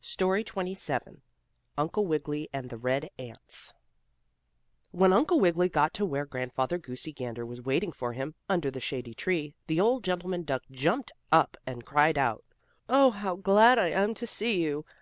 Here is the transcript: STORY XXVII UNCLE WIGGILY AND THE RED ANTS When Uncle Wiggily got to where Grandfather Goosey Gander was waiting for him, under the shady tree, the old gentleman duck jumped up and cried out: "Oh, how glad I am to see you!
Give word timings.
STORY 0.00 0.42
XXVII 0.46 1.20
UNCLE 1.76 2.06
WIGGILY 2.06 2.48
AND 2.54 2.70
THE 2.70 2.78
RED 2.78 3.10
ANTS 3.18 3.74
When 4.92 5.12
Uncle 5.12 5.40
Wiggily 5.40 5.68
got 5.68 5.92
to 5.92 6.06
where 6.06 6.24
Grandfather 6.24 6.78
Goosey 6.78 7.12
Gander 7.12 7.44
was 7.44 7.60
waiting 7.60 7.92
for 7.92 8.14
him, 8.14 8.34
under 8.48 8.70
the 8.70 8.80
shady 8.80 9.12
tree, 9.12 9.54
the 9.66 9.78
old 9.78 10.04
gentleman 10.04 10.44
duck 10.44 10.62
jumped 10.70 11.12
up 11.30 11.58
and 11.66 11.84
cried 11.84 12.16
out: 12.16 12.46
"Oh, 12.88 13.10
how 13.10 13.36
glad 13.36 13.78
I 13.78 13.88
am 13.88 14.14
to 14.14 14.26
see 14.26 14.62
you! 14.62 14.86